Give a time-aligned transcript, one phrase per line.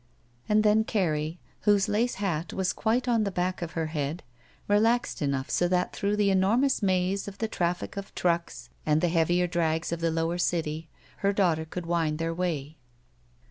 [0.49, 4.23] And then Carrie, whose lace hat was quite on the back of her head,
[4.67, 9.05] relaxed enough so that through the enormous maze of the traffic of trucks and the
[9.05, 10.87] S3 SHE WALKS IN BEAUTY heavier drags of the lower city^
[11.17, 12.77] her daughter could wind their way.